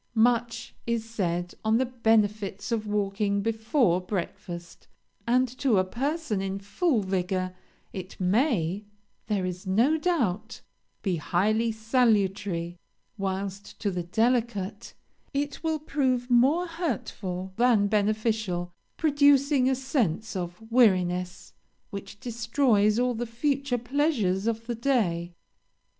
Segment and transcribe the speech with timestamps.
[0.15, 4.87] "Much is said on the benefits of walking before breakfast,
[5.27, 7.53] and to a person in full vigor
[7.93, 8.83] it may,
[9.27, 10.61] there is no doubt,
[11.03, 12.79] be highly salutary;
[13.19, 14.95] whilst, to the delicate,
[15.35, 21.53] it will prove more hurtful than beneficial, producing a sense of weariness
[21.91, 25.35] which destroys all the future pleasures of the day.